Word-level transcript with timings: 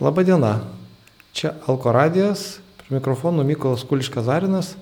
Labadiena. 0.00 0.58
Čia 1.34 1.52
Alko 1.70 1.92
radijas, 1.94 2.58
prie 2.80 2.96
mikrofonų 2.98 3.44
Mykolas 3.46 3.84
Kuliškas 3.86 4.26
Zarinas, 4.26 4.74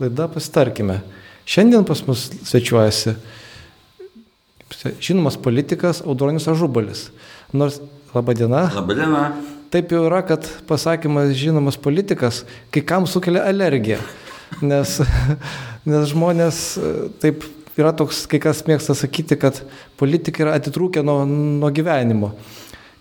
laida 0.00 0.28
Pasitarkime. 0.28 1.00
Šiandien 1.48 1.86
pas 1.88 2.02
mus 2.04 2.26
svečiuojasi 2.44 3.14
žinomas 5.00 5.36
politikas 5.36 6.02
Audronius 6.04 6.48
Ažubalis. 6.48 7.08
Nors, 7.52 7.80
labadiena. 8.14 8.68
Labadiena. 8.74 9.22
Taip 9.72 9.92
jau 9.92 10.04
yra, 10.08 10.22
kad 10.24 10.46
pasakymas 10.68 11.34
žinomas 11.36 11.76
politikas 11.76 12.44
kai 12.72 12.82
kam 12.84 13.06
sukelia 13.06 13.44
alergiją. 13.48 13.98
Nes, 14.64 14.98
nes 15.88 16.08
žmonės 16.12 16.62
taip 17.22 17.44
yra 17.78 17.92
toks, 17.96 18.24
kai 18.30 18.40
kas 18.42 18.64
mėgsta 18.68 18.96
sakyti, 18.96 19.36
kad 19.40 19.60
politikai 20.00 20.46
yra 20.46 20.56
atitrūkę 20.60 21.04
nuo, 21.04 21.22
nuo 21.28 21.72
gyvenimo. 21.72 22.32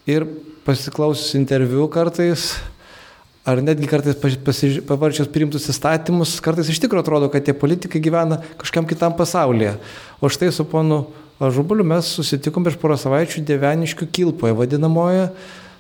Ir 0.07 0.27
pasiklausius 0.67 1.37
interviu 1.39 1.87
kartais, 1.91 2.57
ar 3.47 3.61
netgi 3.63 3.87
kartais 3.87 4.17
pavarčius 4.87 5.29
priimtus 5.31 5.69
įstatymus, 5.71 6.35
kartais 6.43 6.67
iš 6.73 6.81
tikrųjų 6.83 7.05
atrodo, 7.05 7.29
kad 7.31 7.45
tie 7.47 7.55
politikai 7.55 8.03
gyvena 8.03 8.41
kažkam 8.59 8.87
kitam 8.89 9.15
pasaulyje. 9.15 9.77
O 10.19 10.27
štai 10.31 10.51
su 10.51 10.67
ponu 10.67 11.05
Ažubuliu 11.37 11.83
mes 11.85 12.07
susitikom 12.17 12.65
prieš 12.65 12.79
porą 12.81 12.95
savaičių 12.97 13.43
Deveniškių 13.45 14.07
kilpoje, 14.09 14.55
vadinamoje 14.57 15.27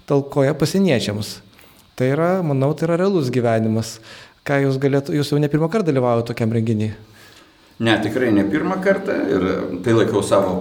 talkoje 0.05 0.53
pasieniečiams. 0.53 1.31
Tai 1.97 2.09
yra, 2.13 2.27
manau, 2.45 2.69
tai 2.77 2.85
yra 2.85 2.99
realus 3.01 3.31
gyvenimas. 3.33 3.95
Ką 4.45 4.59
jūs 4.67 4.77
galėtų, 4.77 5.15
jūs 5.17 5.33
jau 5.33 5.39
ne 5.41 5.49
pirmą 5.49 5.65
kartą 5.73 5.89
dalyvaujate 5.89 6.29
tokiam 6.29 6.53
renginiui? 6.53 6.91
Ne, 7.81 7.95
tikrai 8.05 8.29
ne 8.35 8.45
pirmą 8.45 8.77
kartą 8.85 9.17
ir 9.33 9.47
tai 9.85 9.97
laikau 9.97 10.21
savo 10.25 10.53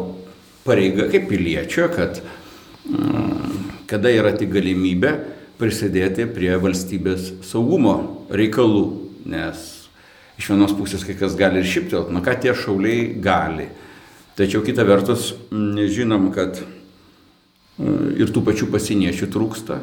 pareigą 0.65 1.11
kaip 1.12 1.29
piliečio, 1.29 1.91
kad 1.93 2.23
mm, 2.89 3.45
kada 3.91 4.11
yra 4.13 4.35
tik 4.37 4.53
galimybė 4.55 5.15
prisidėti 5.61 6.27
prie 6.29 6.53
valstybės 6.61 7.33
saugumo 7.47 8.27
reikalų, 8.29 8.85
nes 9.31 9.65
iš 10.37 10.51
vienos 10.53 10.75
pusės 10.77 11.05
kai 11.06 11.17
kas 11.17 11.37
gali 11.39 11.62
ir 11.62 11.69
šiptelt, 11.69 12.11
nu 12.12 12.20
ką 12.25 12.37
tie 12.43 12.53
šauliai 12.56 13.15
gali. 13.23 13.70
Tačiau 14.37 14.61
kita 14.61 14.84
vertus, 14.84 15.31
žinom, 15.51 16.28
kad 16.34 16.59
e, 16.61 16.65
ir 18.20 18.33
tų 18.34 18.43
pačių 18.45 18.69
pasieniečių 18.75 19.31
trūksta, 19.33 19.78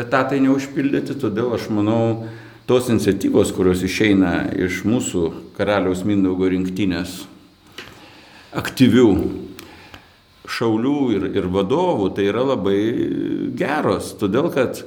etatai 0.00 0.40
neužpildyti, 0.40 1.18
todėl 1.20 1.52
aš 1.52 1.68
manau, 1.68 2.30
tos 2.70 2.88
iniciatyvos, 2.88 3.52
kurios 3.52 3.84
išeina 3.84 4.54
iš 4.56 4.86
mūsų 4.88 5.26
karaliaus 5.58 6.06
Mindaugo 6.08 6.48
rinktinės 6.48 7.26
aktyvių 8.56 9.10
šaulių 10.50 10.96
ir, 11.16 11.28
ir 11.36 11.46
vadovų, 11.52 12.10
tai 12.16 12.26
yra 12.30 12.42
labai 12.52 12.78
geros, 13.58 14.14
todėl 14.20 14.50
kad 14.54 14.82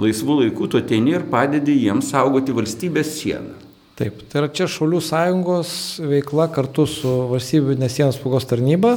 laisvų 0.00 0.38
laikų 0.44 0.70
tu 0.72 0.80
ateini 0.80 1.16
ir 1.18 1.26
padedi 1.30 1.76
jiems 1.84 2.12
saugoti 2.14 2.54
valstybės 2.56 3.12
sieną. 3.18 3.58
Taip, 3.98 4.22
tai 4.32 4.40
yra 4.40 4.48
čia 4.48 4.64
Šaulių 4.72 5.02
sąjungos 5.04 5.72
veikla 6.08 6.48
kartu 6.54 6.86
su 6.88 7.10
valstybinės 7.28 7.98
sienos 7.98 8.16
apsaugos 8.16 8.48
tarnyba. 8.48 8.96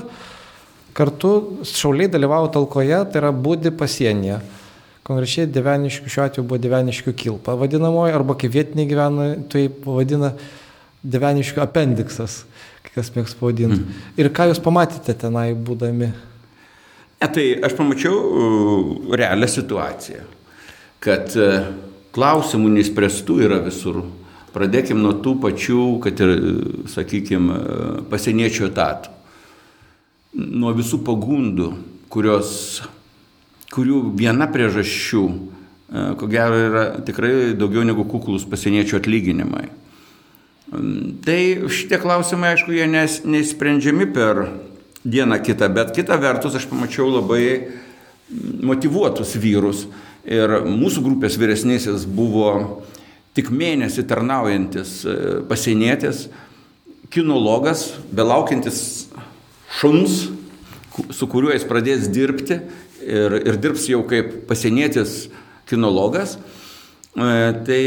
Kartu 0.95 1.59
šauliai 1.67 2.07
dalyvavo 2.07 2.47
talkoje, 2.55 3.01
tai 3.11 3.19
yra 3.19 3.33
būdi 3.35 3.73
pasienyje. 3.75 4.37
Konkrečiai 5.05 5.49
Deveniškių, 5.51 6.09
šiuo 6.09 6.23
atveju 6.23 6.45
buvo 6.47 6.61
Deveniškių 6.63 7.13
kilpa 7.19 7.57
vadinamoji, 7.59 8.15
arba 8.15 8.37
kaip 8.39 8.55
vietiniai 8.55 8.87
gyvena, 8.87 9.27
tai 9.51 9.67
vadina 9.83 10.31
Deveniškių 11.03 11.61
apendiksas 11.61 12.45
kas 12.93 13.11
mėgs 13.15 13.35
pavadinti. 13.39 13.81
Mm. 13.81 14.05
Ir 14.21 14.29
ką 14.35 14.49
jūs 14.51 14.61
pamatėte 14.63 15.15
tenai 15.25 15.49
būdami? 15.55 16.11
Ne, 17.21 17.29
tai 17.31 17.45
aš 17.63 17.73
pamačiau 17.77 18.15
uh, 18.15 18.89
realią 19.17 19.47
situaciją, 19.49 20.25
kad 21.03 21.31
uh, 21.39 21.69
klausimų 22.15 22.73
neįspręstų 22.75 23.39
yra 23.47 23.61
visur. 23.65 24.03
Pradėkim 24.55 25.01
nuo 25.03 25.15
tų 25.23 25.37
pačių, 25.43 25.79
kad 26.03 26.21
ir, 26.23 26.33
uh, 26.35 26.83
sakykime, 26.91 27.59
pasieniečių 28.11 28.67
etatų. 28.69 29.13
Nuo 30.35 30.73
visų 30.75 30.99
pagundų, 31.07 31.71
kurios, 32.11 32.83
kurių 33.71 34.01
viena 34.19 34.49
priežasčių, 34.51 35.23
ko 36.19 36.27
gero, 36.27 36.57
yra 36.59 36.83
tikrai 37.07 37.53
daugiau 37.55 37.85
negu 37.87 38.03
kuklus 38.09 38.43
pasieniečių 38.49 38.97
atlyginimai. 38.99 39.69
Tai 40.65 41.41
šitie 41.69 41.99
klausimai, 42.01 42.55
aišku, 42.55 42.73
jie 42.73 42.87
nes, 42.89 43.19
neįsprendžiami 43.21 44.07
per 44.09 44.47
dieną 45.05 45.37
kitą, 45.45 45.69
bet 45.69 45.93
kita 45.93 46.17
vertus 46.17 46.57
aš 46.57 46.65
pamačiau 46.71 47.11
labai 47.13 47.45
motivuotus 48.65 49.35
vyrus. 49.37 49.85
Ir 50.25 50.63
mūsų 50.65 51.03
grupės 51.05 51.37
vyresnysis 51.37 52.07
buvo 52.09 52.81
tik 53.37 53.51
mėnesį 53.53 54.07
tarnaujantis 54.09 54.95
e, 55.05 55.15
pasienietis, 55.45 56.25
kinologas, 57.13 57.91
belaukiantis 58.09 58.79
šuns, 59.77 60.23
su 61.13 61.27
kuriuo 61.29 61.53
jis 61.53 61.67
pradės 61.69 62.09
dirbti 62.09 62.57
ir, 63.05 63.37
ir 63.45 63.59
dirbs 63.61 63.85
jau 63.91 64.01
kaip 64.09 64.47
pasienietis 64.49 65.27
kinologas. 65.69 66.39
E, 67.15 67.53
tai 67.63 67.83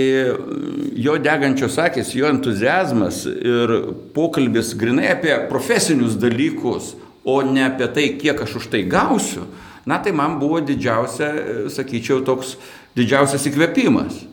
jo 0.97 1.19
degančios 1.21 1.77
akis, 1.79 2.15
jo 2.17 2.31
entuzijazmas 2.33 3.27
ir 3.29 3.75
pokalbis 4.17 4.73
grinai 4.81 5.11
apie 5.13 5.35
profesinius 5.51 6.17
dalykus, 6.17 6.95
o 7.29 7.43
ne 7.45 7.67
apie 7.67 7.91
tai, 7.93 8.07
kiek 8.17 8.41
aš 8.41 8.57
už 8.63 8.71
tai 8.73 8.87
gausiu, 8.89 9.45
na 9.85 9.99
tai 10.01 10.15
man 10.17 10.39
buvo 10.41 10.63
didžiausia, 10.65 11.29
sakyčiau, 11.69 12.23
toks 12.25 12.57
didžiausias 12.97 13.45
įkvėpimas. 13.51 14.25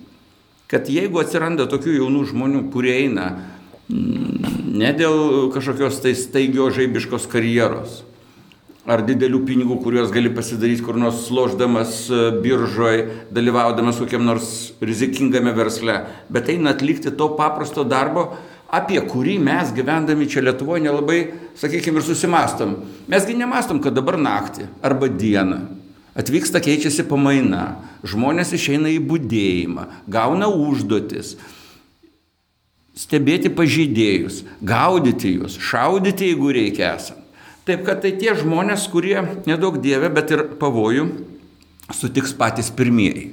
Kad 0.71 0.87
jeigu 0.89 1.19
atsiranda 1.21 1.67
tokių 1.69 1.99
jaunų 1.99 2.23
žmonių, 2.31 2.63
kurie 2.71 2.95
eina 3.03 3.27
ne 3.89 4.91
dėl 4.97 5.51
kažkokios 5.53 5.99
tai 6.01 6.15
staigio 6.17 6.71
žaibiškos 6.73 7.27
karjeros, 7.29 7.99
ar 8.85 9.01
didelių 9.05 9.41
pinigų, 9.47 9.79
kuriuos 9.81 10.11
gali 10.13 10.29
pasidaryti 10.33 10.83
kur 10.85 10.97
nors 11.01 11.23
složdamas 11.25 12.05
e, 12.09 12.19
biržoje, 12.43 13.07
dalyvaudamas 13.33 13.97
kokiam 14.01 14.25
nors 14.27 14.75
rizikingame 14.81 15.55
versle, 15.57 16.03
bet 16.29 16.51
eina 16.53 16.75
atlikti 16.75 17.13
to 17.17 17.31
paprasto 17.39 17.85
darbo, 17.87 18.29
apie 18.69 19.01
kurį 19.01 19.39
mes 19.41 19.73
gyvendami 19.73 20.29
čia 20.29 20.43
Lietuvoje 20.45 20.85
nelabai, 20.85 21.19
sakykime, 21.57 22.01
ir 22.01 22.05
susimastom. 22.05 22.77
Mesgi 23.09 23.37
nemastom, 23.37 23.81
kad 23.81 23.97
dabar 23.97 24.19
naktį 24.21 24.69
arba 24.85 25.09
dieną 25.09 25.63
atvyksta 26.15 26.61
keičiasi 26.63 27.03
pamaina, 27.09 27.75
žmonės 28.07 28.53
išeina 28.55 28.93
į 28.93 29.01
būdėjimą, 29.03 29.89
gauna 30.07 30.47
užduotis 30.47 31.35
stebėti 32.95 33.51
pažeidėjus, 33.51 34.45
gaudyti 34.63 35.33
juos, 35.35 35.57
šaudyti, 35.59 36.31
jeigu 36.31 36.53
reikia 36.55 36.93
esant. 36.95 37.24
Taip 37.65 37.81
kad 37.87 38.03
tai 38.03 38.11
tie 38.13 38.35
žmonės, 38.37 38.85
kurie 38.93 39.17
nedaug 39.49 39.79
dievė, 39.81 40.11
bet 40.13 40.29
ir 40.35 40.43
pavojų 40.61 41.07
sutiks 41.93 42.33
patys 42.37 42.69
pirmieji. 42.73 43.31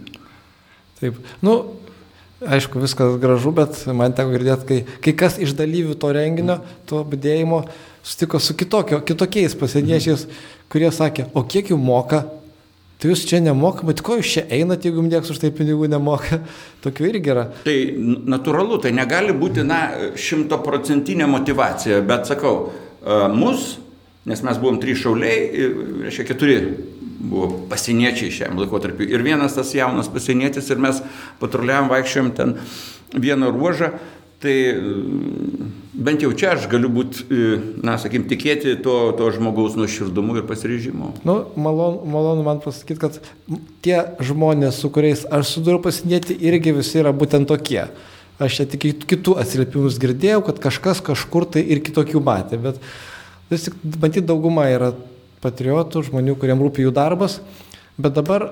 Taip, 1.01 1.19
nu, 1.45 1.57
aišku, 2.41 2.81
viskas 2.81 3.19
gražu, 3.21 3.53
bet 3.57 3.77
man 3.93 4.15
teko 4.17 4.33
girdėti, 4.33 4.69
kai, 4.69 4.99
kai 5.05 5.15
kas 5.25 5.37
iš 5.43 5.53
dalyvių 5.59 5.99
to 6.01 6.13
renginio, 6.17 6.61
to 6.89 7.03
būdėjimo, 7.13 7.65
sutiko 8.07 8.41
su 8.41 8.57
kitokio, 8.57 9.03
kitokiais 9.05 9.57
pasieniečiais, 9.59 10.25
kurie 10.73 10.89
sakė, 10.95 11.29
o 11.37 11.45
kiek 11.45 11.69
jų 11.75 11.79
moka, 11.81 12.25
tai 13.03 13.13
jūs 13.13 13.27
čia 13.29 13.43
nemoka, 13.43 13.85
bet 13.85 14.01
ko 14.01 14.17
jūs 14.21 14.33
čia 14.39 14.47
einate, 14.49 14.89
jeigu 14.89 15.03
jums 15.03 15.13
nieks 15.13 15.35
už 15.35 15.43
tai 15.43 15.53
pinigų 15.53 15.91
nemoka, 15.93 16.41
tokių 16.87 17.13
irgi 17.13 17.35
yra. 17.35 17.49
Tai 17.67 17.77
natūralu, 18.33 18.81
tai 18.81 18.95
negali 18.97 19.37
būti, 19.37 19.67
na, 19.67 19.85
šimtoprocentinė 20.17 21.29
motivacija, 21.31 22.01
bet 22.07 22.31
sakau, 22.33 22.71
mus 23.35 23.75
nes 24.29 24.43
mes 24.47 24.59
buvom 24.63 24.81
trys 24.83 25.03
šauliai, 25.03 25.69
reiškia 26.07 26.29
keturi 26.31 26.59
buvo 27.23 27.49
pasieniečiai 27.71 28.35
šiam 28.35 28.59
laikotarpiu. 28.59 29.07
Ir 29.07 29.23
vienas 29.23 29.55
tas 29.57 29.75
jaunas 29.75 30.11
pasienietis 30.13 30.71
ir 30.71 30.83
mes 30.83 31.03
patruliavam, 31.43 31.91
vaikščiojom 31.93 32.33
ten 32.39 32.57
vieną 33.15 33.53
ruožą. 33.55 33.93
Tai 34.43 34.55
bent 35.95 36.25
jau 36.25 36.33
čia 36.35 36.57
aš 36.57 36.65
galiu 36.71 36.89
būti, 36.91 37.29
na, 37.87 37.95
sakykim, 38.03 38.25
tikėti 38.27 38.73
to, 38.83 38.97
to 39.15 39.29
žmogaus 39.37 39.77
nuoširdumu 39.79 40.35
ir 40.41 40.49
pasiryžimu. 40.49 41.13
Nu, 41.29 41.37
malonu, 41.55 42.03
malonu 42.11 42.43
man 42.47 42.59
pasakyti, 42.65 42.99
kad 42.99 43.21
tie 43.87 44.01
žmonės, 44.19 44.81
su 44.83 44.91
kuriais 44.91 45.23
aš 45.31 45.55
suduriu 45.55 45.79
pasinėti, 45.85 46.35
irgi 46.43 46.75
visi 46.75 46.99
yra 47.05 47.15
būtent 47.15 47.47
tokie. 47.53 47.87
Aš 48.43 48.59
čia 48.59 48.67
tik 48.73 48.89
kitų 49.07 49.37
atsiliepimus 49.39 50.01
girdėjau, 50.03 50.43
kad 50.49 50.59
kažkas 50.65 51.05
kažkur 51.07 51.47
tai 51.55 51.63
ir 51.63 51.79
kitokių 51.87 52.25
matė, 52.27 52.59
bet 52.59 52.83
vis 53.53 53.69
tik 53.69 53.79
matyt 54.03 54.27
dauguma 54.29 54.67
yra 54.73 54.93
patriotų, 55.43 56.05
žmonių, 56.09 56.37
kuriem 56.41 56.63
rūpi 56.63 56.87
jų 56.87 56.93
darbas, 56.95 57.41
bet 58.01 58.15
dabar 58.17 58.51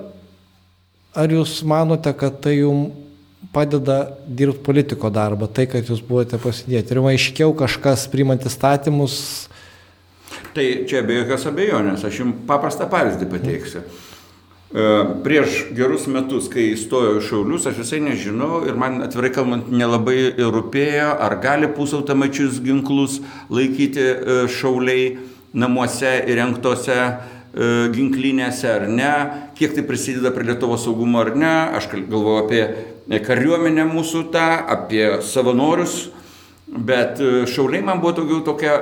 ar 1.16 1.32
jūs 1.32 1.60
manote, 1.66 2.12
kad 2.16 2.40
tai 2.44 2.60
jums 2.60 2.96
padeda 3.54 4.16
dirbti 4.26 4.62
politiko 4.64 5.10
darbą, 5.10 5.48
tai, 5.48 5.64
kad 5.70 5.88
jūs 5.88 6.02
buvote 6.04 6.38
pasidėti? 6.38 6.92
Ir 6.94 7.00
aiškiau 7.12 7.54
kažkas 7.56 8.04
priimant 8.12 8.44
įstatymus? 8.46 9.16
Tai 10.54 10.66
čia 10.90 11.02
be 11.06 11.16
jokios 11.16 11.46
abejonės, 11.48 12.04
aš 12.06 12.20
jums 12.22 12.44
paprastą 12.46 12.86
pavyzdį 12.90 13.30
pateiksiu. 13.32 13.82
Prieš 14.70 15.64
gerus 15.74 16.06
metus, 16.06 16.46
kai 16.50 16.68
įstojau 16.76 17.16
į 17.18 17.24
Šaulius, 17.26 17.66
aš 17.66 17.80
visai 17.82 17.98
nežinau 18.04 18.60
ir 18.68 18.76
man 18.78 19.00
atvirai 19.02 19.32
kalbant 19.34 19.70
nelabai 19.74 20.30
rūpėjo, 20.38 21.08
ar 21.18 21.34
gali 21.42 21.66
pusautomačius 21.74 22.60
ginklus 22.62 23.18
laikyti 23.50 24.04
e, 24.04 24.36
šauliai 24.46 25.16
namuose 25.58 26.12
įrengtose 26.30 26.98
e, 27.00 27.10
ginklinėse 27.96 28.70
ar 28.70 28.86
ne, 28.86 29.10
kiek 29.58 29.74
tai 29.74 29.82
prisideda 29.88 30.30
prie 30.36 30.46
Lietuvo 30.52 30.78
saugumo 30.78 31.24
ar 31.24 31.32
ne. 31.34 31.54
Aš 31.74 31.90
galvoju 31.96 32.44
apie 32.44 33.18
kariuomenę 33.26 33.88
mūsų 33.90 34.28
tą, 34.30 34.46
apie 34.70 35.16
savanorius, 35.26 36.12
bet 36.70 37.18
šauliai 37.50 37.82
man 37.82 37.98
buvo 37.98 38.20
daugiau 38.20 38.44
tokia 38.46 38.78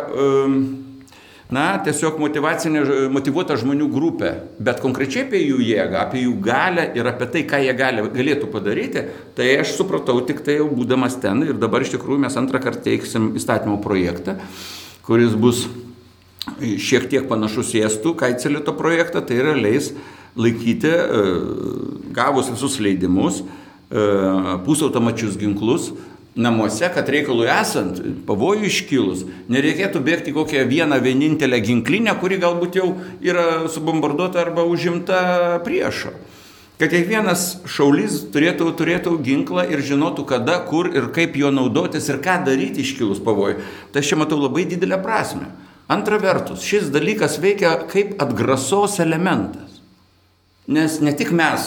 na, 1.54 1.64
tiesiog 1.84 2.18
motivuota 2.20 3.56
žmonių 3.60 3.88
grupė, 3.92 4.32
bet 4.60 4.82
konkrečiai 4.84 5.24
apie 5.24 5.40
jų 5.46 5.62
jėgą, 5.64 6.02
apie 6.02 6.22
jų 6.26 6.34
galę 6.44 6.84
ir 6.98 7.08
apie 7.08 7.28
tai, 7.32 7.44
ką 7.48 7.62
jie 7.64 7.74
gali, 7.78 8.04
galėtų 8.12 8.50
padaryti, 8.52 9.06
tai 9.38 9.50
aš 9.62 9.72
supratau 9.78 10.20
tik 10.28 10.42
tai 10.44 10.58
jau 10.58 10.68
būdamas 10.68 11.16
ten 11.22 11.46
ir 11.46 11.56
dabar 11.60 11.84
iš 11.84 11.94
tikrųjų 11.96 12.20
mes 12.26 12.36
antrą 12.40 12.60
kartą 12.64 12.84
teiksim 12.90 13.32
įstatymo 13.40 13.78
projektą, 13.84 14.36
kuris 15.08 15.36
bus 15.38 15.64
šiek 16.58 17.08
tiek 17.08 17.28
panašus 17.28 17.72
į 17.76 17.84
estų 17.88 18.14
kaicelito 18.20 18.74
projektą, 18.76 19.24
tai 19.24 19.40
yra 19.40 19.56
leis 19.56 19.92
laikyti, 20.38 20.90
e, 20.90 21.24
gavus 22.14 22.50
visus 22.52 22.78
leidimus, 22.82 23.40
e, 23.40 24.04
pusautomačius 24.66 25.38
ginklus, 25.40 25.92
namuose, 26.38 26.86
kad 26.94 27.08
reikalui 27.10 27.48
esant, 27.50 27.98
pavojų 28.28 28.68
iškilus, 28.68 29.24
nereikėtų 29.50 30.02
bėgti 30.06 30.34
kokią 30.36 30.64
vieną 30.70 31.00
vienintelę 31.02 31.58
ginklinę, 31.64 32.14
kuri 32.20 32.38
galbūt 32.38 32.78
jau 32.78 32.92
yra 33.24 33.66
subombarduota 33.72 34.44
arba 34.44 34.62
užimta 34.68 35.20
priešo. 35.66 36.14
Kad 36.78 36.92
kiekvienas 36.94 37.64
šaulys 37.66 38.20
turėtų, 38.30 38.68
turėtų 38.78 39.16
ginklą 39.26 39.64
ir 39.66 39.82
žinotų, 39.82 40.28
kada, 40.30 40.60
kur 40.68 40.86
ir 40.94 41.08
kaip 41.14 41.34
juo 41.34 41.50
naudotis 41.50 42.06
ir 42.06 42.20
ką 42.22 42.36
daryti 42.46 42.84
iškilus 42.86 43.18
pavojui. 43.26 43.58
Tai 43.90 44.04
aš 44.04 44.12
čia 44.12 44.20
matau 44.20 44.38
labai 44.38 44.62
didelę 44.70 45.00
prasme. 45.02 45.50
Antra 45.90 46.20
vertus, 46.22 46.62
šis 46.62 46.92
dalykas 46.94 47.40
veikia 47.42 47.74
kaip 47.90 48.14
atgrasos 48.22 49.00
elementas. 49.02 49.82
Nes 50.70 51.00
ne 51.02 51.16
tik 51.18 51.34
mes 51.34 51.66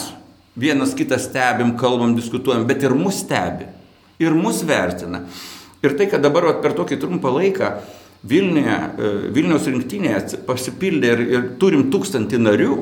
vienas 0.56 0.96
kitą 0.96 1.20
stebim, 1.20 1.76
kalbam, 1.76 2.16
diskutuojam, 2.16 2.64
bet 2.70 2.86
ir 2.86 2.96
mus 2.96 3.20
stebi 3.20 3.68
ir 4.20 4.36
mus 4.36 4.62
vertina. 4.66 5.24
Ir 5.82 5.96
tai, 5.98 6.08
kad 6.10 6.22
dabar 6.22 6.50
vat, 6.50 6.62
per 6.64 6.76
tokį 6.78 7.00
trumpą 7.02 7.32
laiką 7.34 7.74
Vilniuje, 8.22 8.76
Vilniaus 9.34 9.64
rinktinėje 9.66 10.42
pasipildė 10.46 11.08
ir, 11.16 11.22
ir 11.26 11.46
turim 11.58 11.88
tūkstantį 11.90 12.38
narių, 12.38 12.76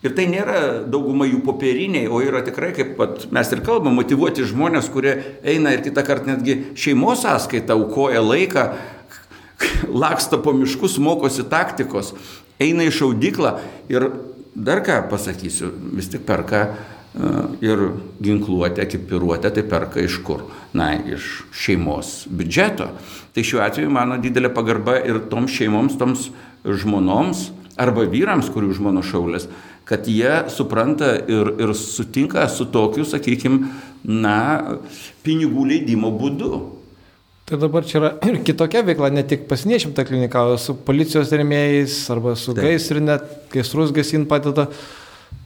Ir 0.00 0.14
tai 0.16 0.24
nėra 0.32 0.60
dauguma 0.88 1.26
jų 1.28 1.42
popieriniai, 1.44 2.06
o 2.08 2.22
yra 2.24 2.40
tikrai, 2.44 2.70
kaip 2.72 2.94
pat, 2.96 3.26
mes 3.36 3.50
ir 3.52 3.60
kalbame, 3.60 3.92
motivuoti 3.98 4.46
žmonės, 4.48 4.88
kurie 4.88 5.12
eina 5.44 5.74
ir 5.74 5.82
kitą 5.84 6.04
kartą 6.06 6.30
netgi 6.30 6.54
šeimos 6.72 7.20
sąskaitą, 7.26 7.76
aukoja 7.76 8.22
laiką, 8.24 8.64
laksta 10.04 10.38
po 10.40 10.54
miškus, 10.56 10.96
mokosi 11.04 11.44
taktikos, 11.52 12.14
eina 12.56 12.88
į 12.88 12.94
šaudyklą 12.96 13.52
ir 13.92 14.08
dar 14.56 14.80
ką 14.86 15.02
pasakysiu, 15.12 15.68
vis 15.92 16.08
tik 16.08 16.24
perka 16.24 16.70
ir 17.60 17.78
ginkluotę, 18.22 18.82
ekipiruotę, 18.82 19.50
tai 19.50 19.64
perka 19.66 20.02
iš 20.02 20.20
kur? 20.22 20.44
Na, 20.76 20.92
iš 20.94 21.42
šeimos 21.50 22.28
biudžeto. 22.30 22.90
Tai 23.34 23.46
šiuo 23.46 23.64
atveju 23.64 23.90
mano 23.90 24.18
didelė 24.22 24.52
pagarba 24.54 25.00
ir 25.02 25.18
toms 25.30 25.54
šeimoms, 25.56 25.98
toms 25.98 26.28
žmonoms 26.64 27.48
arba 27.80 28.04
vyrams, 28.10 28.50
kurių 28.52 28.74
žmono 28.76 29.02
šaulės, 29.06 29.48
kad 29.88 30.06
jie 30.06 30.44
supranta 30.52 31.14
ir, 31.18 31.54
ir 31.58 31.72
sutinka 31.74 32.44
su 32.52 32.68
tokiu, 32.70 33.06
sakykime, 33.08 33.70
na, 34.04 34.36
pinigų 35.24 35.64
leidimo 35.72 36.12
būdu. 36.14 36.60
Tai 37.50 37.58
dabar 37.58 37.82
čia 37.82 37.98
yra 37.98 38.10
ir 38.28 38.36
kitokia 38.46 38.84
veikla, 38.86 39.08
ne 39.10 39.24
tik 39.26 39.48
pasieniečiam 39.50 39.90
ta 39.96 40.04
klinika, 40.06 40.44
o 40.46 40.58
su 40.60 40.76
policijos 40.86 41.32
remėjais 41.34 41.96
arba 42.14 42.36
su 42.38 42.54
gaisrinė, 42.54 43.16
gaisrus 43.50 43.90
gesin 43.96 44.28
padeda. 44.30 44.68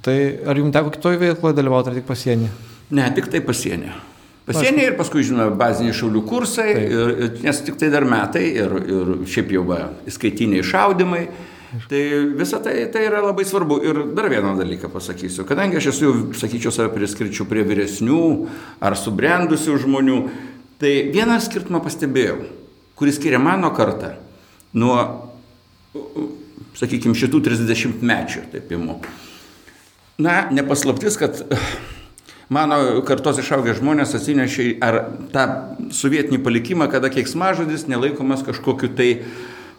Tai 0.05 0.17
ar 0.47 0.59
jums 0.61 0.75
teko 0.75 0.93
kitoje 0.93 1.21
veikloje 1.21 1.57
dalyvauti, 1.57 1.93
ar 1.93 1.99
tik 1.99 2.09
pasienį? 2.09 2.51
Ne, 2.95 3.07
tik 3.17 3.31
tai 3.33 3.41
pasienį. 3.45 3.95
Pasienį 4.45 4.83
ir 4.91 4.97
paskui, 4.99 5.23
žinoma, 5.25 5.49
baziniai 5.57 5.95
šaulių 5.97 6.21
kursai, 6.29 6.69
ir, 6.77 7.13
nes 7.41 7.61
tik 7.65 7.79
tai 7.81 7.89
dar 7.93 8.05
metai 8.05 8.45
ir, 8.51 8.75
ir 8.85 9.13
šiaip 9.33 9.55
jau 9.57 9.65
va, 9.71 9.87
įskaitiniai 10.11 10.65
šaudimai. 10.69 11.25
Tai 11.89 12.03
visa 12.39 12.61
tai, 12.63 12.75
tai 12.93 13.07
yra 13.09 13.23
labai 13.25 13.47
svarbu. 13.49 13.81
Ir 13.83 14.01
dar 14.15 14.29
vieną 14.31 14.53
dalyką 14.61 14.93
pasakysiu. 14.93 15.47
Kadangi 15.49 15.81
aš 15.81 15.89
esu, 15.95 16.13
sakyčiau, 16.37 16.71
save 16.75 16.93
priskirčiau 16.93 17.49
prie 17.51 17.65
vyresnių 17.67 18.21
ar 18.85 18.95
subrendusių 19.01 19.81
žmonių, 19.83 20.21
tai 20.79 20.93
vieną 21.15 21.41
skirtumą 21.43 21.81
pastebėjau, 21.83 22.45
kuris 23.01 23.19
skiria 23.19 23.41
mano 23.43 23.73
kartą 23.75 24.13
nuo, 24.77 25.01
sakykime, 26.79 27.17
šitų 27.19 27.43
30 27.49 28.05
mečių, 28.07 28.45
taip 28.53 28.71
įmu. 28.77 29.01
Na, 30.19 30.49
nepaslaptis, 30.51 31.17
kad 31.19 31.41
mano 32.49 32.77
kartos 33.07 33.41
išaugę 33.43 33.75
žmonės 33.75 34.15
atsinešė 34.15 34.67
ar 34.85 35.01
tą 35.35 35.47
sovietinį 35.95 36.39
palikimą, 36.45 36.87
kada 36.93 37.11
keiksmažodis 37.11 37.89
nelaikomas 37.91 38.45
kažkokiu 38.47 38.93
tai, 38.95 39.09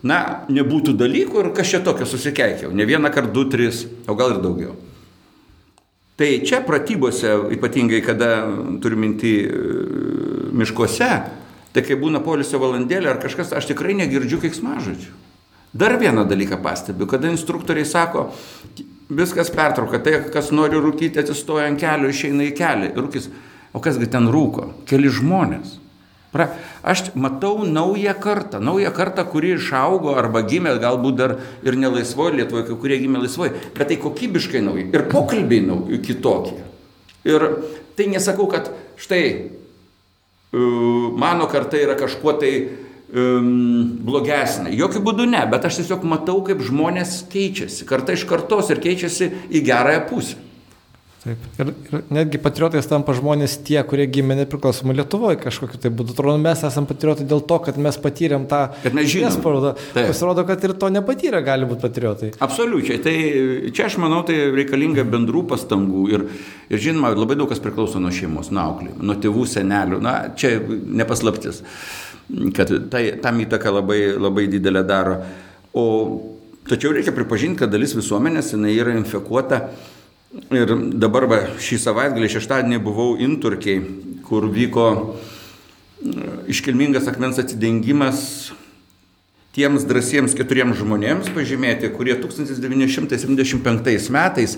na, 0.04 0.44
nebūtų 0.52 0.98
dalykų 1.00 1.40
ir 1.40 1.54
kas 1.56 1.72
čia 1.72 1.80
tokio 1.86 2.08
susikeikiau. 2.10 2.74
Ne 2.76 2.88
vieną 2.90 3.14
kartą, 3.16 3.32
du, 3.36 3.46
tris, 3.54 3.86
o 4.12 4.16
gal 4.20 4.36
ir 4.36 4.44
daugiau. 4.44 4.76
Tai 6.20 6.28
čia 6.48 6.62
pratybose, 6.64 7.32
ypatingai 7.56 8.02
kada 8.04 8.46
turiu 8.84 9.00
minti 9.00 9.34
miškuose, 10.56 11.12
tai 11.76 11.84
kai 11.84 11.98
būna 12.00 12.22
polisio 12.24 12.60
valandėlė 12.60 13.12
ar 13.12 13.22
kažkas, 13.24 13.52
aš 13.56 13.72
tikrai 13.72 13.96
negirdžiu 14.00 14.40
keiksmažodžių. 14.44 15.16
Dar 15.76 15.98
vieną 16.00 16.24
dalyką 16.28 16.62
pastebiu, 16.64 17.08
kada 17.12 17.28
instruktoriai 17.32 17.88
sako, 17.88 18.30
viskas 19.10 19.52
pertrauka, 19.54 20.00
tai 20.02 20.20
kas 20.34 20.52
nori 20.56 20.80
rūkyti 20.82 21.22
atsistoja 21.22 21.70
ant 21.70 21.82
kelio, 21.82 22.12
išeina 22.12 22.48
į 22.48 22.54
kelią 22.58 22.92
ir 22.92 23.02
rūkis. 23.02 23.32
O 23.76 23.82
kasgi 23.84 24.08
ten 24.12 24.30
rūko? 24.32 24.70
Keli 24.88 25.12
žmonės. 25.12 25.82
Pra, 26.36 26.50
aš 26.84 27.14
matau 27.16 27.64
naują 27.64 28.12
kartą, 28.20 28.60
naują 28.60 28.92
kartą, 28.96 29.24
kuri 29.32 29.54
išaugo 29.56 30.18
arba 30.20 30.42
gimė, 30.44 30.74
galbūt 30.84 31.16
dar 31.16 31.38
ir 31.64 31.78
nelaisvoje 31.80 32.42
Lietuvoje, 32.42 32.66
kai 32.68 32.80
kurie 32.82 32.98
gimė 33.00 33.22
laisvoje, 33.24 33.54
bet 33.76 33.88
tai 33.92 34.00
kokybiškai 34.04 34.64
nauji 34.66 34.90
ir 34.92 35.06
pokalbiai 35.12 35.64
nauji 35.64 36.02
kitokie. 36.04 36.60
Ir 37.28 37.46
tai 37.96 38.10
nesakau, 38.12 38.50
kad 38.52 38.68
štai 39.00 39.24
mano 41.16 41.48
karta 41.52 41.80
yra 41.80 41.96
kažkuo 42.00 42.36
tai 42.40 42.52
um, 42.60 42.85
blogesnė. 43.12 44.74
Jokių 44.76 45.04
būdų 45.06 45.28
ne, 45.30 45.44
bet 45.52 45.68
aš 45.68 45.82
tiesiog 45.82 46.08
matau, 46.10 46.40
kaip 46.46 46.64
žmonės 46.66 47.22
keičiasi, 47.32 47.86
karta 47.90 48.16
iš 48.16 48.26
kartos 48.30 48.72
ir 48.74 48.82
keičiasi 48.84 49.32
į 49.50 49.64
gerąją 49.68 50.08
pusę. 50.10 50.42
Taip. 51.26 51.46
Ir, 51.58 51.70
ir 51.90 52.02
netgi 52.14 52.38
patriotais 52.38 52.86
tampa 52.86 53.16
žmonės 53.18 53.56
tie, 53.66 53.80
kurie 53.90 54.04
gimė 54.14 54.36
nepriklausomai 54.44 54.94
Lietuvoje 55.00 55.40
kažkokiu 55.42 55.80
tai 55.82 55.90
būdu. 55.90 56.14
Atrodo, 56.14 56.38
mes 56.44 56.62
esame 56.68 56.86
patriotai 56.92 57.26
dėl 57.26 57.42
to, 57.50 57.58
kad 57.66 57.80
mes 57.82 57.98
patyrėm 57.98 58.46
tą 58.52 58.60
nespaudą. 58.94 59.74
Pasirodo, 59.96 60.46
kad 60.46 60.62
ir 60.68 60.76
to 60.78 60.92
nepatyrę 60.94 61.42
gali 61.48 61.66
būti 61.66 61.82
patriotai. 61.88 62.32
Absoliučiai. 62.46 63.02
Tai 63.02 63.16
čia 63.74 63.90
aš 63.90 63.98
manau, 64.06 64.22
tai 64.28 64.38
reikalinga 64.54 65.08
bendrų 65.10 65.48
pastangų. 65.50 66.06
Ir, 66.14 66.30
ir 66.70 66.86
žinoma, 66.86 67.16
labai 67.18 67.40
daug 67.42 67.50
kas 67.50 67.64
priklauso 67.64 67.98
nuo 68.04 68.14
šeimos, 68.14 68.54
nuo 68.54 68.68
auklėjimo, 68.68 69.02
nuo 69.02 69.18
tėvų, 69.26 69.50
senelių. 69.50 70.04
Na, 70.06 70.20
čia 70.38 70.60
nepaslaptis 70.62 71.66
kad 72.56 72.72
tai, 72.92 73.04
tam 73.22 73.40
įtaką 73.44 73.74
labai, 73.80 74.00
labai 74.18 74.48
didelę 74.50 74.84
daro. 74.88 75.20
O 75.76 75.86
tačiau 76.70 76.94
reikia 76.96 77.14
pripažinti, 77.16 77.60
kad 77.62 77.74
dalis 77.74 77.96
visuomenės 77.98 78.54
jinai 78.56 78.74
yra 78.78 78.96
infekuota. 78.98 79.70
Ir 80.52 80.74
dabar 81.00 81.30
va, 81.32 81.40
šį 81.62 81.80
savaitgalį, 81.80 82.28
šeštadienį 82.34 82.82
buvau 82.84 83.14
Inturkiai, 83.24 83.80
kur 84.26 84.50
vyko 84.52 84.88
mm, 86.04 86.50
iškilmingas 86.52 87.08
akmens 87.08 87.40
atidengimas 87.40 88.52
tiems 89.56 89.86
drąsiems 89.88 90.36
keturiems 90.36 90.76
žmonėms 90.82 91.30
pažymėti, 91.32 91.88
kurie 91.96 92.18
1975 92.20 94.10
metais 94.12 94.58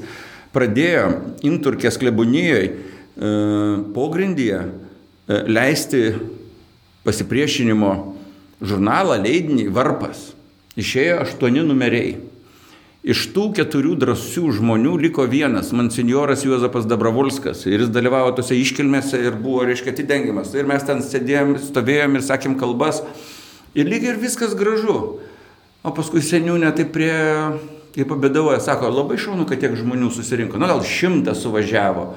pradėjo 0.56 1.12
Inturkės 1.46 2.00
klebonijoje 2.02 2.72
pogrindyje 3.94 4.58
e, 4.62 4.68
leisti 5.50 6.02
pasipriešinimo 7.08 7.92
žurnalą, 8.62 9.18
leidinį 9.24 9.70
Varpas. 9.74 10.34
Išėjo 10.78 11.22
aštuoni 11.24 11.64
numeriai. 11.66 12.18
Iš 13.08 13.30
tų 13.32 13.48
keturių 13.56 13.94
drąsių 14.02 14.52
žmonių 14.58 14.98
liko 15.06 15.24
vienas, 15.32 15.72
monsinjoras 15.72 16.44
Juozapas 16.44 16.86
Dabravolskas. 16.90 17.64
Ir 17.70 17.86
jis 17.86 17.94
dalyvavo 17.96 18.34
tose 18.36 18.58
iškilmėse 18.60 19.22
ir 19.24 19.38
buvo, 19.40 19.64
reiškia, 19.70 19.94
atidengiamas. 19.96 20.52
Ir 20.58 20.68
mes 20.68 20.84
ten 20.84 21.00
sėdėjom, 21.06 21.56
stovėjom 21.70 22.20
ir 22.20 22.26
sakėm 22.28 22.60
kalbas. 22.60 23.00
Ir 23.78 23.88
lygiai 23.88 24.12
ir 24.12 24.22
viskas 24.22 24.58
gražu. 24.60 25.00
O 25.88 25.96
paskui 25.96 26.20
seniūnė 26.26 26.74
tai 26.76 26.86
prie 26.92 27.16
Ir 27.98 28.06
pabėdavoja, 28.06 28.60
sako, 28.62 28.92
labai 28.94 29.18
šaunu, 29.18 29.48
kad 29.50 29.58
tiek 29.58 29.74
žmonių 29.74 30.12
susirinko. 30.14 30.60
Nu 30.62 30.68
gal 30.70 30.84
šimtas 30.86 31.42
suvažiavo. 31.42 32.12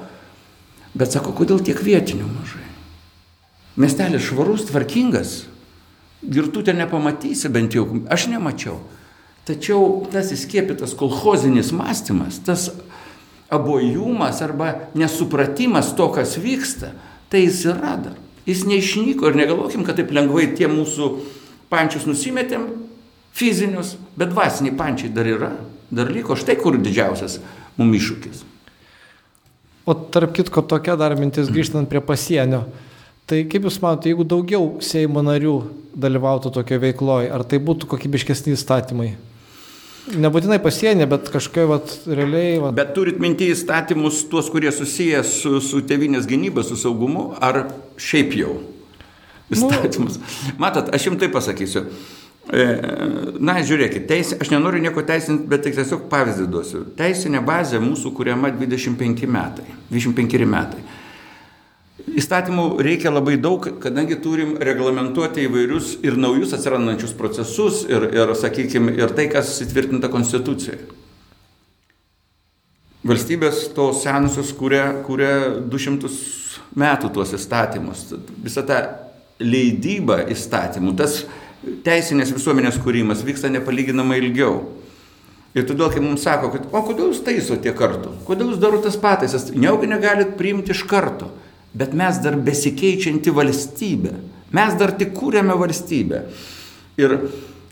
Bet 0.93 1.15
sako, 1.15 1.33
kodėl 1.39 1.63
tiek 1.65 1.79
vietinių 1.81 2.27
mažai? 2.29 2.70
Miestelis 3.79 4.25
švarus, 4.27 4.65
tvarkingas. 4.67 5.45
Girtutė 6.21 6.73
nepamatysi 6.77 7.49
bent 7.49 7.75
jau. 7.75 7.85
Aš 8.11 8.27
nemačiau. 8.31 8.79
Tačiau 9.47 10.03
tas 10.11 10.29
įskiepytas 10.35 10.93
kolhozinis 10.97 11.71
mąstymas, 11.73 12.37
tas 12.45 12.67
abojumas 13.51 14.41
arba 14.45 14.75
nesupratimas 14.93 15.95
to, 15.97 16.05
kas 16.13 16.35
vyksta, 16.37 16.91
tai 17.31 17.47
jis 17.47 17.63
yra 17.73 17.95
dar. 17.97 18.19
Jis 18.45 18.63
neišnyko 18.69 19.31
ir 19.31 19.39
negalvokim, 19.39 19.83
kad 19.85 19.97
taip 19.97 20.13
lengvai 20.13 20.51
tie 20.57 20.69
mūsų 20.69 21.09
pančius 21.73 22.05
nusimetėm, 22.09 22.69
fizinius, 23.33 23.95
bet 24.17 24.31
dvasiniai 24.33 24.77
pančiai 24.77 25.11
dar 25.15 25.29
yra, 25.29 25.51
dar 25.89 26.11
liko. 26.13 26.37
Štai 26.37 26.57
kur 26.61 26.77
didžiausias 26.77 27.39
mums 27.79 27.97
iššūkis. 27.97 28.45
O 29.89 29.97
tarp 30.13 30.35
kitko 30.37 30.61
tokia 30.69 30.95
dar 30.99 31.15
mintis 31.17 31.49
grįžtant 31.49 31.89
prie 31.89 32.03
pasienio. 32.05 32.65
Tai 33.31 33.45
kaip 33.47 33.63
Jūs 33.63 33.77
matote, 33.79 34.11
jeigu 34.11 34.25
daugiau 34.27 34.65
Seimo 34.83 35.21
narių 35.23 35.55
dalyvautų 35.95 36.51
tokio 36.51 36.81
veikloje, 36.83 37.29
ar 37.31 37.45
tai 37.47 37.61
būtų 37.63 37.87
kokybiškesni 37.93 38.57
įstatymai? 38.57 39.13
Nebūtinai 40.19 40.57
pasienė, 40.59 41.05
bet 41.07 41.29
kažkokia 41.31 41.67
vat, 41.69 41.93
realiai. 42.09 42.57
Vat... 42.59 42.75
Bet 42.75 42.91
turit 42.97 43.21
minti 43.23 43.47
įstatymus, 43.53 44.25
tuos, 44.27 44.49
kurie 44.51 44.73
susijęs 44.75 45.35
su, 45.45 45.61
su 45.63 45.79
tevinės 45.87 46.27
gynyba, 46.27 46.65
su 46.67 46.75
saugumu, 46.75 47.29
ar 47.39 47.69
šiaip 48.01 48.35
jau 48.35 48.57
įstatymus? 49.53 50.19
Nu... 50.19 50.55
Matot, 50.59 50.91
aš 50.91 51.07
jums 51.07 51.21
tai 51.21 51.31
pasakysiu. 51.31 51.85
E, 52.51 52.65
na, 53.39 53.61
žiūrėkit, 53.63 54.09
teisė, 54.11 54.41
aš 54.43 54.51
nenoriu 54.51 54.81
nieko 54.83 55.05
teisinti, 55.07 55.47
bet 55.47 55.63
tik 55.63 55.79
tiesiog 55.79 56.09
pavyzdį 56.11 56.49
duosiu. 56.51 56.83
Teisinė 56.99 57.39
bazė 57.47 57.79
mūsų 57.79 58.11
kuriama 58.17 58.51
25 58.57 59.29
metai. 59.31 59.69
25 59.93 60.49
metai. 60.49 60.83
Įstatymų 62.01 62.81
reikia 62.81 63.11
labai 63.11 63.35
daug, 63.41 63.65
kadangi 63.81 64.17
turim 64.23 64.55
reglamentuoti 64.61 65.45
įvairius 65.45 65.93
ir 66.05 66.17
naujus 66.19 66.53
atsirandančius 66.55 67.13
procesus 67.17 67.83
ir, 67.89 68.07
ir 68.15 68.33
sakykime, 68.37 68.95
ir 68.97 69.13
tai, 69.15 69.27
kas 69.31 69.53
įtvirtinta 69.65 70.09
Konstitucijoje. 70.11 70.81
Valstybės 73.07 73.63
tos 73.75 74.03
senusios 74.05 74.51
kūrė, 74.57 74.81
kūrė 75.05 75.31
200 75.71 76.09
metų 76.77 77.09
tuos 77.15 77.33
įstatymus. 77.37 78.03
Visa 78.43 78.61
ta 78.65 78.81
leidyba 79.41 80.21
įstatymų, 80.31 80.93
tas 80.99 81.23
teisinės 81.85 82.33
visuomenės 82.33 82.77
kūrimas 82.81 83.25
vyksta 83.25 83.49
nepalyginamai 83.53 84.19
ilgiau. 84.21 84.59
Ir 85.57 85.65
todėl, 85.67 85.89
kai 85.91 86.01
mums 86.01 86.23
sako, 86.23 86.53
kad, 86.53 86.67
o 86.71 86.81
kodėl 86.87 87.09
jūs 87.09 87.23
taisote 87.25 87.73
kartu, 87.75 88.13
kodėl 88.27 88.53
jūs 88.53 88.61
darote 88.61 88.87
tas 88.87 88.99
pataisas, 89.01 89.49
neugi 89.51 89.89
negalit 89.89 90.37
priimti 90.39 90.71
iš 90.71 90.85
karto 90.87 91.27
bet 91.77 91.95
mes 91.97 92.19
dar 92.23 92.35
besikeičianti 92.39 93.33
valstybė. 93.35 94.13
Mes 94.51 94.75
dar 94.79 94.91
tik 94.99 95.13
kūrėme 95.15 95.55
valstybę. 95.59 96.25
Ir 96.99 97.15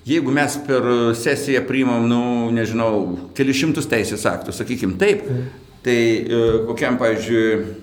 jeigu 0.08 0.32
mes 0.34 0.56
per 0.68 0.88
sesiją 1.20 1.66
priimam, 1.68 2.08
nu, 2.08 2.22
nežinau, 2.56 3.32
kelišimtus 3.38 3.90
teisės 3.92 4.24
aktų, 4.30 4.56
sakykim 4.56 4.96
taip, 5.02 5.26
tai 5.86 6.00
e, 6.00 6.42
kokiam, 6.70 7.00
pavyzdžiui, 7.02 7.78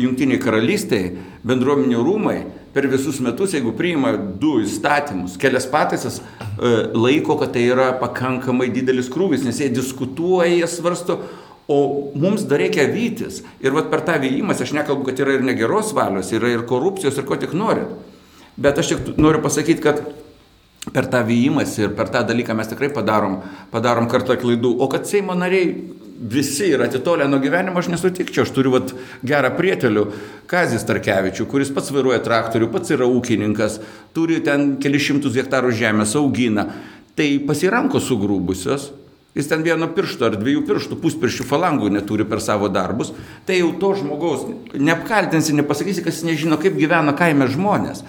Junktiniai 0.00 0.40
karalystiai, 0.40 1.10
bendruomenių 1.44 1.98
rūmai 2.00 2.38
per 2.72 2.86
visus 2.88 3.18
metus, 3.20 3.52
jeigu 3.52 3.74
priima 3.76 4.14
du 4.16 4.54
įstatymus, 4.62 5.34
kelias 5.40 5.66
pataisas, 5.68 6.16
e, 6.22 6.70
laiko, 6.96 7.36
kad 7.40 7.52
tai 7.52 7.66
yra 7.68 7.90
pakankamai 8.00 8.70
didelis 8.72 9.10
krūvis, 9.12 9.44
nes 9.44 9.60
jie 9.60 9.68
diskutuoja, 9.68 10.48
jie 10.48 10.70
svarsto, 10.72 11.18
O 11.70 12.10
mums 12.18 12.42
dar 12.48 12.58
reikia 12.62 12.88
vytis. 12.90 13.42
Ir 13.62 13.74
vat 13.76 13.90
per 13.92 14.02
tą 14.06 14.18
vyjimas, 14.22 14.60
aš 14.60 14.74
nekalbu, 14.76 15.06
kad 15.08 15.20
yra 15.22 15.36
ir 15.38 15.46
negeros 15.46 15.92
valios, 15.94 16.32
yra 16.34 16.50
ir 16.50 16.66
korupcijos, 16.68 17.18
ir 17.18 17.28
ko 17.28 17.38
tik 17.38 17.54
norit. 17.54 17.92
Bet 18.56 18.80
aš 18.82 18.92
tik 18.92 19.12
noriu 19.16 19.40
pasakyti, 19.44 19.82
kad 19.84 20.02
per 20.92 21.06
tą 21.06 21.22
vyjimas 21.26 21.76
ir 21.78 21.94
per 21.96 22.10
tą 22.10 22.24
dalyką 22.26 22.56
mes 22.58 22.70
tikrai 22.72 22.90
padarom, 22.92 23.38
padarom 23.70 24.08
kartą 24.10 24.36
klaidų. 24.40 24.74
O 24.82 24.88
kad 24.90 25.06
Seimo 25.06 25.36
nariai 25.38 25.70
visi 26.22 26.68
yra 26.74 26.86
atitolę 26.90 27.28
nuo 27.30 27.40
gyvenimo, 27.42 27.78
aš 27.78 27.90
nesutikčiau. 27.92 28.44
Aš 28.46 28.54
turiu 28.54 28.74
vat, 28.76 28.94
gerą 29.26 29.52
prietelių, 29.56 30.06
Kazis 30.50 30.86
Tarkevičių, 30.86 31.46
kuris 31.50 31.70
pats 31.74 31.90
vairuoja 31.94 32.22
traktorių, 32.22 32.70
pats 32.74 32.94
yra 32.94 33.08
ūkininkas, 33.10 33.78
turi 34.14 34.40
ten 34.44 34.76
kelišimtus 34.82 35.38
hektarų 35.38 35.72
žemės, 35.78 36.16
augina. 36.18 36.68
Tai 37.18 37.28
pasiranko 37.48 38.00
sugrūbusios, 38.00 38.90
Jis 39.32 39.46
ten 39.48 39.62
vieno 39.64 39.86
piršto 39.96 40.26
ar 40.28 40.34
dviejų 40.36 40.64
pirštų, 40.68 40.98
puspirščių 41.00 41.46
falangų 41.48 41.88
neturi 41.94 42.26
per 42.28 42.42
savo 42.44 42.68
darbus. 42.68 43.14
Tai 43.48 43.56
jau 43.56 43.70
to 43.80 43.94
žmogaus 44.02 44.42
neapkaltinsi, 44.76 45.54
nepasakysi, 45.56 46.04
kad 46.04 46.12
jis 46.12 46.26
nežino, 46.28 46.58
kaip 46.60 46.76
gyvena 46.76 47.14
kaime 47.16 47.48
žmonės. 47.48 48.04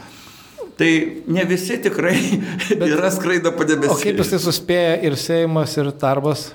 Tai 0.75 0.89
ne 1.29 1.45
visi 1.47 1.77
tikrai 1.79 2.17
Bet, 2.73 2.83
yra 2.95 3.11
skraido 3.13 3.53
padebesiai. 3.55 3.93
O 3.93 4.01
kaip 4.01 4.19
jis 4.19 4.33
tai 4.33 4.41
suspėja 4.43 4.97
ir 5.07 5.15
Seimas, 5.21 5.77
ir 5.79 5.93
darbas? 6.01 6.49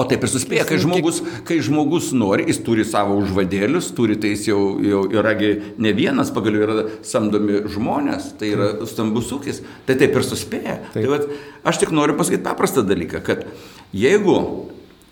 O 0.00 0.06
taip 0.08 0.22
ir 0.24 0.30
suspėja, 0.32 0.64
kai 0.64 0.78
žmogus, 0.80 1.18
kai 1.44 1.58
žmogus 1.60 2.10
nori, 2.16 2.46
jis 2.48 2.62
turi 2.64 2.86
savo 2.88 3.18
užvadėlius, 3.20 3.90
turi 3.96 4.16
tai 4.20 4.32
jis 4.32 4.46
jau, 4.48 4.60
jau 4.80 5.02
yragi 5.12 5.50
ne 5.82 5.92
vienas, 5.96 6.32
pagaliau 6.32 6.64
yra 6.64 6.84
samdomi 7.04 7.60
žmonės, 7.68 8.30
tai 8.40 8.54
yra 8.54 8.70
stambus 8.88 9.28
ūkis, 9.36 9.60
tai 9.88 9.98
taip 10.00 10.16
ir 10.16 10.24
suspėja. 10.24 10.78
Taip. 10.94 11.02
Tai 11.02 11.10
vat, 11.12 11.26
aš 11.68 11.82
tik 11.82 11.92
noriu 11.92 12.16
pasakyti 12.16 12.46
paprastą 12.46 12.86
dalyką, 12.88 13.20
kad 13.26 13.44
jeigu 13.92 14.38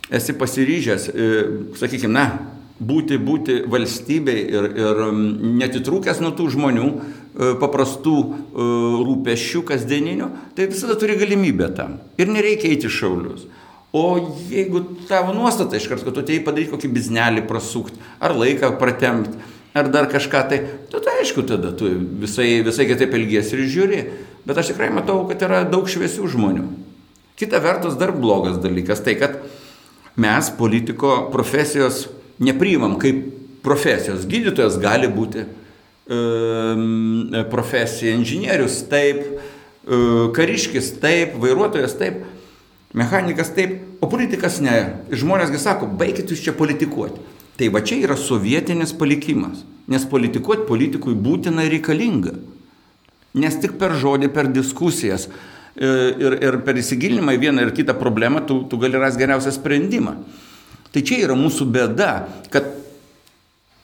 esi 0.09 0.37
pasiryžęs, 0.41 1.11
e, 1.13 1.29
sakykime, 1.77 2.15
na, 2.15 2.27
būti, 2.81 3.19
būti 3.21 3.61
valstybei 3.69 4.41
ir, 4.49 4.73
ir 4.79 5.05
netitrūkęs 5.59 6.23
nuo 6.25 6.33
tų 6.39 6.49
žmonių, 6.55 6.89
e, 6.89 7.53
paprastų 7.61 8.17
e, 8.25 8.73
rūpešių 9.05 9.65
kasdieninių, 9.69 10.33
tai 10.57 10.73
visada 10.73 10.97
turi 10.97 11.19
galimybę 11.21 11.73
tam. 11.77 11.99
Ir 12.17 12.33
nereikia 12.33 12.73
eiti 12.73 12.89
šaulius. 12.89 13.49
O 13.93 14.19
jeigu 14.51 14.83
tavo 15.09 15.33
nuostata 15.33 15.79
iš 15.79 15.87
karto, 15.89 16.05
kad 16.05 16.17
tu 16.19 16.25
atėjai 16.25 16.43
padaryti 16.45 16.73
kokį 16.75 16.91
biznelį 16.93 17.45
prasukti, 17.49 17.97
ar 18.21 18.35
laiką 18.37 18.75
pratemti, 18.81 19.39
ar 19.73 19.89
dar 19.93 20.11
kažką, 20.13 20.43
tai, 20.51 20.59
tu 20.93 21.01
tai 21.05 21.23
aišku, 21.23 21.47
tada 21.49 21.73
tu 21.73 21.89
visai, 22.21 22.61
visai 22.67 22.89
kitaip 22.91 23.17
elgiesi 23.17 23.57
ir 23.57 23.65
žiūri. 23.65 24.03
Bet 24.49 24.61
aš 24.61 24.75
tikrai 24.75 24.91
matau, 24.93 25.23
kad 25.29 25.41
yra 25.45 25.63
daug 25.69 25.89
šviesių 25.89 26.29
žmonių. 26.35 26.67
Kita 27.39 27.61
vertus, 27.65 27.97
dar 27.97 28.13
blogas 28.13 28.59
dalykas 28.61 29.01
tai, 29.05 29.15
kad 29.21 29.41
mes 30.19 30.53
politiko 30.59 31.29
profesijos 31.33 32.09
nepriimam 32.43 32.97
kaip 33.01 33.25
profesijos. 33.65 34.27
Gydytojas 34.29 34.79
gali 34.83 35.09
būti 35.13 35.45
um, 36.09 37.31
profesija, 37.53 38.17
inžinierius 38.17 38.83
taip, 38.91 39.23
um, 39.87 40.33
kariškis 40.37 40.97
taip, 41.03 41.39
vairuotojas 41.41 41.97
taip. 42.01 42.25
Mechanikas 42.93 43.51
taip, 43.53 43.83
o 44.01 44.09
politikas 44.09 44.63
ne. 44.65 44.77
Ir 45.13 45.21
žmonėsgi 45.21 45.61
sako, 45.61 45.91
baikit 46.01 46.31
jūs 46.33 46.41
čia 46.47 46.55
politikuoti. 46.57 47.21
Tai 47.59 47.69
va 47.75 47.83
čia 47.85 47.99
yra 48.07 48.17
sovietinis 48.17 48.95
palikimas. 48.97 49.65
Nes 49.89 50.07
politikuoti 50.09 50.65
politikui 50.69 51.17
būtina 51.17 51.67
ir 51.67 51.75
reikalinga. 51.77 52.37
Nes 53.39 53.57
tik 53.61 53.77
per 53.81 53.93
žodį, 53.99 54.31
per 54.33 54.49
diskusijas 54.53 55.27
e, 55.29 55.89
ir, 56.17 56.39
ir 56.41 56.61
per 56.65 56.81
įsigilinimą 56.81 57.35
į 57.37 57.43
vieną 57.45 57.67
ir 57.67 57.75
kitą 57.77 57.97
problemą 57.99 58.45
tu, 58.49 58.63
tu 58.71 58.81
gali 58.81 59.01
rasti 59.01 59.21
geriausią 59.25 59.53
sprendimą. 59.59 60.15
Tai 60.95 61.03
čia 61.05 61.21
yra 61.27 61.37
mūsų 61.37 61.67
bėda, 61.69 62.13
kad 62.53 62.71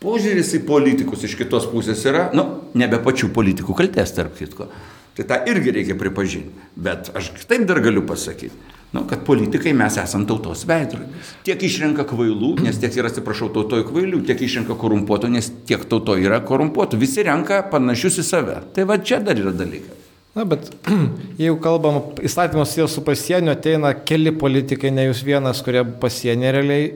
požiūris 0.01 0.55
į 0.57 0.63
politikus 0.69 1.27
iš 1.29 1.37
kitos 1.37 1.69
pusės 1.69 2.01
yra, 2.09 2.31
nu, 2.37 2.47
nebe 2.79 3.01
pačių 3.05 3.29
politikų 3.37 3.77
kaltės, 3.77 4.15
tarp 4.17 4.39
kitko. 4.39 4.71
Tai 5.15 5.27
tą 5.29 5.43
irgi 5.51 5.77
reikia 5.77 5.99
pripažinti. 6.01 6.71
Bet 6.75 7.13
aš 7.17 7.35
taip 7.45 7.69
dar 7.69 7.85
galiu 7.85 8.03
pasakyti 8.09 8.73
nu, 8.95 9.03
kad 9.11 9.25
politikai 9.27 9.73
mes 9.75 9.97
esame 9.99 10.29
tautos 10.29 10.63
veidrodis. 10.71 11.33
Tiek 11.47 11.63
išrenka 11.67 12.07
kvailų, 12.07 12.53
nes 12.63 12.79
tiek 12.79 12.95
yra, 13.01 13.11
atsiprašau, 13.11 13.51
tautoje 13.57 13.87
kvailių, 13.89 14.23
tiek 14.29 14.45
išrenka 14.47 14.77
korumpuotų, 14.79 15.33
nes 15.35 15.51
tiek 15.67 15.83
tautoje 15.91 16.29
yra 16.29 16.39
korumpuotų. 16.47 17.01
Visi 17.03 17.25
renka 17.27 17.65
panašius 17.73 18.21
į 18.23 18.27
save. 18.29 18.61
Tai 18.77 18.87
va 18.91 19.01
čia 19.03 19.19
dar 19.25 19.41
yra 19.41 19.55
dalykas. 19.57 20.05
Na, 20.35 20.45
bet 20.47 20.71
jeigu 21.43 21.57
kalbam, 21.63 22.01
įstatymas 22.23 22.75
jau 22.79 22.87
su 22.91 23.03
pasieniu 23.07 23.53
ateina 23.55 23.93
keli 23.95 24.35
politikai, 24.35 24.91
ne 24.95 25.09
jūs 25.09 25.25
vienas, 25.27 25.63
kurie 25.67 25.83
pasienė 26.03 26.55
realiai 26.55 26.87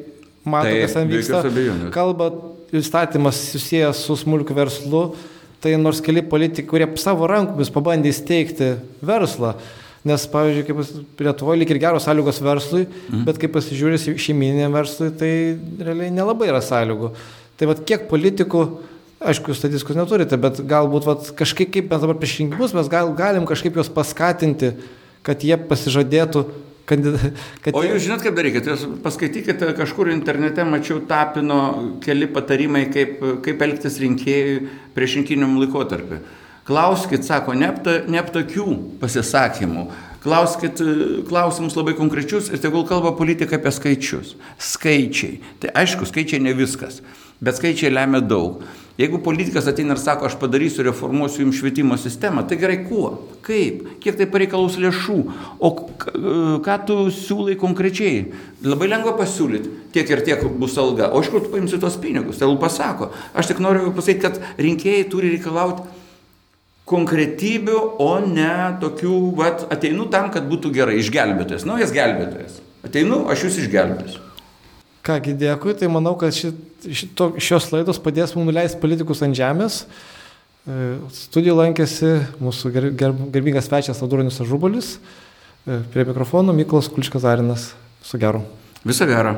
mato, 0.47 0.71
tai, 0.71 0.79
kas 0.85 0.97
ten 0.97 1.11
vyksta. 1.11 1.43
Kalba, 1.95 2.31
įstatymas 2.75 3.43
susijęs 3.53 4.07
su 4.07 4.19
smulkiu 4.19 4.55
verslu, 4.59 5.03
tai 5.63 5.75
nors 5.79 6.03
keli 6.05 6.23
politikai, 6.27 6.71
kurie 6.71 6.89
savo 7.03 7.27
rankomis 7.31 7.71
pabandė 7.75 8.11
įsteigti 8.15 8.73
verslą, 9.07 9.55
Nes, 10.09 10.27
pavyzdžiui, 10.33 10.67
kaip 10.69 11.25
Lietuvoje 11.27 11.61
lyg 11.61 11.73
ir 11.75 11.81
geros 11.83 12.07
sąlygos 12.09 12.39
verslui, 12.45 12.85
mhm. 12.87 13.25
bet 13.29 13.41
kai 13.43 13.51
pasižiūrės 13.53 14.07
šeimininiam 14.21 14.75
verslui, 14.75 15.11
tai 15.19 15.33
realiai 15.83 16.13
nelabai 16.15 16.49
yra 16.53 16.63
sąlygų. 16.65 17.13
Tai 17.59 17.73
vad 17.73 17.83
kiek 17.87 18.07
politikų, 18.11 18.63
aišku, 19.19 19.57
statistikos 19.59 19.99
neturite, 19.99 20.39
bet 20.41 20.63
galbūt 20.71 21.09
vat, 21.09 21.33
kažkaip, 21.39 21.73
kaip 21.75 21.91
mes 21.91 22.05
dabar 22.05 22.21
prieš 22.21 22.39
rinkimus, 22.45 22.77
mes 22.77 22.91
gal, 22.93 23.11
galim 23.19 23.49
kažkaip 23.51 23.77
juos 23.79 23.91
paskatinti, 23.91 24.77
kad 25.27 25.43
jie 25.43 25.59
pasižadėtų 25.59 26.45
kandida, 26.89 27.33
kad... 27.65 27.75
O 27.77 27.83
jūs 27.85 28.07
žinot, 28.07 28.23
kaip 28.25 28.37
darykite, 28.39 28.73
jūs 28.73 28.87
paskaitykite 29.05 29.73
kažkur 29.79 30.13
internete, 30.15 30.65
mačiau 30.69 31.03
tapino 31.09 31.61
keli 32.05 32.31
patarimai, 32.33 32.87
kaip, 32.95 33.19
kaip 33.45 33.65
elgtis 33.67 33.99
rinkėjui 34.03 34.61
prieš 34.97 35.19
rinkiniam 35.21 35.59
laikotarpį. 35.61 36.23
Klauskit, 36.69 37.25
sako, 37.25 37.55
ne 37.57 37.71
ap 38.21 38.29
tokių 38.35 38.67
pasisakymų, 39.01 39.87
klauskit 40.21 40.83
klausimus 41.31 41.79
labai 41.79 41.95
konkrečius 41.97 42.51
ir 42.53 42.61
tegul 42.61 42.85
kalba 42.85 43.15
politika 43.17 43.57
apie 43.57 43.73
skaičius. 43.73 44.35
Skaičiai. 44.61 45.39
Tai 45.63 45.73
aišku, 45.81 46.05
skaičiai 46.11 46.43
ne 46.45 46.53
viskas, 46.59 47.01
bet 47.41 47.57
skaičiai 47.57 47.95
lemia 47.95 48.21
daug. 48.21 48.61
Jeigu 48.99 49.21
politikas 49.25 49.65
ateina 49.71 49.95
ir 49.95 50.01
sako, 50.03 50.27
aš 50.29 50.35
padarysiu, 50.43 50.83
reformuosiu 50.85 51.47
jums 51.47 51.57
švietimo 51.57 51.97
sistemą, 51.97 52.43
tai 52.45 52.59
gerai 52.61 52.81
kuo, 52.83 53.13
kaip, 53.47 53.85
kiek 54.03 54.19
tai 54.19 54.27
pareikalaus 54.29 54.75
lėšų, 54.83 55.19
o 55.63 55.71
ką 56.67 56.77
tu 56.85 56.97
siūlai 57.15 57.55
konkrečiai. 57.61 58.27
Labai 58.67 58.91
lengva 58.91 59.15
pasiūlyti, 59.17 59.71
tiek 59.95 60.11
ir 60.13 60.25
tiek 60.27 60.43
bus 60.59 60.75
alga, 60.83 61.13
o 61.15 61.23
iš 61.23 61.31
kur 61.33 61.47
tu 61.47 61.55
paimsi 61.55 61.79
tos 61.81 61.97
pinigus, 62.03 62.43
tai 62.43 62.51
pasako. 62.61 63.09
Aš 63.39 63.55
tik 63.55 63.63
noriu 63.65 63.95
pasakyti, 63.95 64.25
kad 64.27 64.59
rinkėjai 64.67 65.07
turi 65.15 65.33
reikalauti 65.37 65.87
konkretybių, 66.89 67.81
o 68.01 68.13
ne 68.25 68.79
tokių, 68.83 69.17
vat, 69.39 69.67
ateinu 69.75 70.09
tam, 70.13 70.31
kad 70.35 70.47
būtų 70.49 70.73
gerai, 70.75 70.97
išgelbėtojas, 71.03 71.67
naujas 71.69 71.93
gelbėtojas. 71.95 72.63
Ateinu, 72.87 73.25
aš 73.33 73.49
jūs 73.49 73.59
išgelbėsiu. 73.65 74.23
Kągi, 75.09 75.35
dėkui, 75.41 75.75
tai 75.79 75.91
manau, 75.93 76.15
kad 76.21 76.37
šit, 76.37 76.57
šito, 76.85 77.31
šios 77.41 77.69
laidos 77.73 78.01
padės 78.03 78.35
mums 78.37 78.49
nuleisti 78.51 78.81
politikus 78.81 79.23
ant 79.25 79.37
žemės. 79.37 79.83
E, 80.69 80.97
Studijų 81.17 81.59
lankėsi 81.61 82.15
mūsų 82.45 82.73
ger, 82.75 82.89
ger, 82.93 83.15
gerbingas 83.35 83.69
svečias 83.71 84.03
Aduronius 84.05 84.41
Ažubolis, 84.45 84.97
e, 85.65 85.81
prie 85.93 86.09
mikrofono 86.09 86.57
Miklas 86.57 86.91
Kulčkas 86.93 87.29
Arinas. 87.29 87.71
Su 88.05 88.21
geru. 88.21 88.45
Visą 88.87 89.09
gerą. 89.11 89.37